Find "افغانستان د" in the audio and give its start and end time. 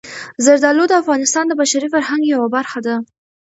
1.01-1.53